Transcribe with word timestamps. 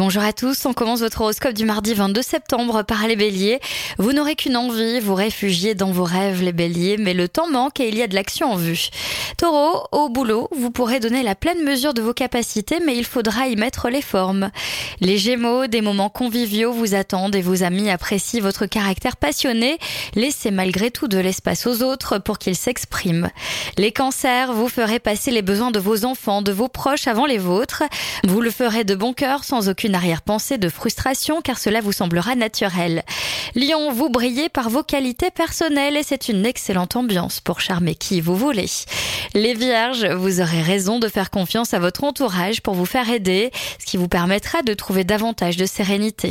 Bonjour 0.00 0.22
à 0.22 0.32
tous, 0.32 0.64
on 0.64 0.72
commence 0.72 1.00
votre 1.00 1.20
horoscope 1.20 1.52
du 1.52 1.66
mardi 1.66 1.92
22 1.92 2.22
septembre 2.22 2.82
par 2.84 3.06
les 3.06 3.16
béliers. 3.16 3.60
Vous 3.98 4.14
n'aurez 4.14 4.34
qu'une 4.34 4.56
envie, 4.56 4.98
vous 4.98 5.14
réfugier 5.14 5.74
dans 5.74 5.92
vos 5.92 6.04
rêves 6.04 6.42
les 6.42 6.54
béliers, 6.54 6.96
mais 6.96 7.12
le 7.12 7.28
temps 7.28 7.50
manque 7.50 7.80
et 7.80 7.88
il 7.88 7.98
y 7.98 8.02
a 8.02 8.06
de 8.06 8.14
l'action 8.14 8.50
en 8.50 8.56
vue. 8.56 8.88
Taureau, 9.36 9.86
au 9.92 10.08
boulot, 10.08 10.48
vous 10.52 10.70
pourrez 10.70 11.00
donner 11.00 11.22
la 11.22 11.34
pleine 11.34 11.62
mesure 11.62 11.92
de 11.92 12.00
vos 12.00 12.14
capacités, 12.14 12.78
mais 12.82 12.96
il 12.96 13.04
faudra 13.04 13.48
y 13.48 13.56
mettre 13.56 13.90
les 13.90 14.00
formes. 14.00 14.50
Les 15.00 15.18
gémeaux, 15.18 15.66
des 15.66 15.82
moments 15.82 16.08
conviviaux 16.08 16.72
vous 16.72 16.94
attendent 16.94 17.36
et 17.36 17.42
vos 17.42 17.62
amis 17.62 17.90
apprécient 17.90 18.40
votre 18.40 18.64
caractère 18.64 19.18
passionné. 19.18 19.78
Laissez 20.14 20.50
malgré 20.50 20.90
tout 20.90 21.08
de 21.08 21.18
l'espace 21.18 21.66
aux 21.66 21.82
autres 21.82 22.18
pour 22.18 22.38
qu'ils 22.38 22.56
s'expriment. 22.56 23.28
Les 23.76 23.92
cancers, 23.92 24.54
vous 24.54 24.68
ferez 24.68 24.98
passer 24.98 25.30
les 25.30 25.42
besoins 25.42 25.70
de 25.70 25.78
vos 25.78 26.06
enfants, 26.06 26.40
de 26.40 26.52
vos 26.52 26.68
proches 26.68 27.06
avant 27.06 27.26
les 27.26 27.38
vôtres. 27.38 27.82
Vous 28.26 28.40
le 28.40 28.50
ferez 28.50 28.84
de 28.84 28.94
bon 28.94 29.12
cœur 29.12 29.44
sans 29.44 29.68
aucune 29.68 29.89
une 29.90 29.96
arrière-pensée 29.96 30.56
de 30.56 30.68
frustration 30.68 31.42
car 31.42 31.58
cela 31.58 31.80
vous 31.80 31.90
semblera 31.90 32.36
naturel. 32.36 33.02
Lion, 33.56 33.90
vous 33.92 34.08
brillez 34.08 34.48
par 34.48 34.70
vos 34.70 34.84
qualités 34.84 35.32
personnelles 35.32 35.96
et 35.96 36.04
c'est 36.04 36.28
une 36.28 36.46
excellente 36.46 36.94
ambiance 36.94 37.40
pour 37.40 37.58
charmer 37.58 37.96
qui 37.96 38.20
vous 38.20 38.36
voulez. 38.36 38.70
Les 39.34 39.52
vierges, 39.52 40.06
vous 40.06 40.40
aurez 40.40 40.62
raison 40.62 41.00
de 41.00 41.08
faire 41.08 41.30
confiance 41.30 41.74
à 41.74 41.80
votre 41.80 42.04
entourage 42.04 42.62
pour 42.62 42.74
vous 42.74 42.86
faire 42.86 43.10
aider, 43.10 43.50
ce 43.80 43.84
qui 43.84 43.96
vous 43.96 44.06
permettra 44.06 44.62
de 44.62 44.74
trouver 44.74 45.02
davantage 45.02 45.56
de 45.56 45.66
sérénité. 45.66 46.30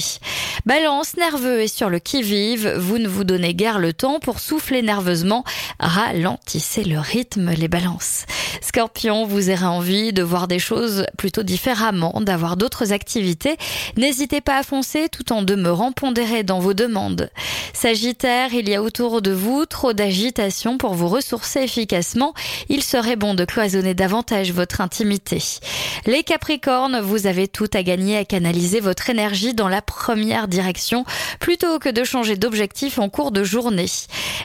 Balance, 0.66 1.18
nerveux 1.18 1.60
et 1.60 1.68
sur 1.68 1.90
le 1.90 2.00
qui-vive, 2.00 2.76
vous 2.78 2.98
ne 2.98 3.10
vous 3.10 3.26
donnez 3.26 3.54
guère 3.54 3.80
le 3.80 3.92
temps 3.92 4.22
pour 4.22 4.40
souffler 4.40 4.82
nerveusement, 4.82 5.44
ralentissez 5.82 6.86
le 6.86 7.00
rythme 7.00 7.52
les 7.52 7.68
balances. 7.68 8.24
Scorpion, 8.62 9.26
vous 9.26 9.50
aurez 9.50 9.66
envie 9.66 10.14
de 10.14 10.24
voir 10.24 10.48
des 10.48 10.60
choses 10.60 11.06
plutôt 11.18 11.44
différemment, 11.44 12.20
d'avoir 12.22 12.58
d'autres 12.58 12.92
activités. 12.92 13.58
N'hésitez 13.98 14.42
pas 14.42 14.58
à 14.58 14.64
foncer 14.64 15.10
tout 15.10 15.32
en 15.32 15.42
demeurant 15.42 15.92
pondéré 15.92 16.44
dans 16.44 16.60
vos 16.60 16.74
demandes. 16.74 17.30
Sagittaire, 17.74 18.54
il 18.54 18.68
y 18.68 18.76
a 18.76 18.82
autour 18.82 19.22
de 19.22 19.32
vous 19.32 19.66
trop 19.66 19.94
d'agitation 19.94 20.78
pour 20.78 20.94
vous 20.94 21.08
ressourcer 21.08 21.62
efficacement. 21.62 22.34
Il 22.68 22.84
serait 22.84 23.16
bon 23.16 23.34
de 23.34 23.46
cloisonner 23.46 23.94
davantage 23.94 24.52
votre 24.52 24.82
intimité. 24.82 25.42
Les 26.06 26.24
Capricornes, 26.24 27.00
vous 27.00 27.28
avez 27.28 27.48
tout 27.48 27.70
à 27.74 27.84
gagner 27.84 28.18
à 28.18 28.26
canaliser 28.26 28.80
votre 28.80 29.10
énergie 29.10 29.54
dans 29.54 29.70
la 29.70 29.82
première 29.82 30.48
direction 30.48 31.06
plutôt 31.40 31.80
que 31.80 31.90
de 31.90 32.04
changer 32.04 32.36
d'objectif 32.36 33.00
en 33.00 33.10
cours 33.10 33.32
de 33.32 33.44
journée. 33.44 33.86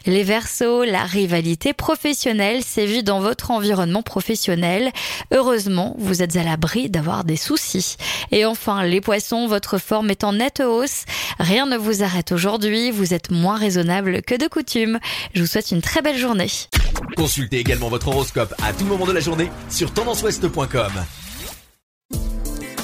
Les 0.07 0.23
Verseaux, 0.23 0.85
la 0.85 1.05
rivalité 1.05 1.73
professionnelle 1.73 2.63
sévit 2.63 3.03
dans 3.03 3.21
votre 3.21 3.51
environnement 3.51 4.03
professionnel. 4.05 4.93
Heureusement, 5.33 5.97
vous 5.99 6.23
êtes 6.23 6.37
à 6.37 6.45
l'abri 6.45 6.91
d'avoir 6.91 7.25
des 7.25 7.37
soucis. 7.37 7.97
Et 8.31 8.45
enfin, 8.45 8.85
les 8.85 9.01
Poissons, 9.01 9.47
votre 9.47 9.79
forme 9.79 10.11
est 10.11 10.25
en 10.25 10.35
nette 10.35 10.61
hausse. 10.61 11.05
Rien 11.39 11.67
ne 11.67 11.77
vous 11.77 12.03
arrête 12.03 12.33
aujourd'hui. 12.33 12.91
Vous 12.91 13.15
êtes 13.15 13.31
moins 13.31 13.57
raisonnable 13.57 14.23
que 14.23 14.35
de 14.35 14.47
coutume. 14.47 14.99
Je 15.35 15.41
vous 15.41 15.47
souhaite 15.47 15.71
une 15.71 15.83
très 15.83 16.03
belle 16.03 16.19
journée. 16.19 16.51
Consultez 17.17 17.59
également 17.59 17.89
votre 17.89 18.09
horoscope 18.09 18.55
à 18.63 18.73
tout 18.73 18.85
moment 18.85 19.07
de 19.07 19.13
la 19.13 19.21
journée 19.21 19.51
sur 19.69 19.93
tendanceouest.com. 19.93 20.93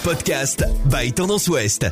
Podcast 0.03 0.65
by 0.87 1.13
Tendance 1.13 1.49
Ouest. 1.49 1.87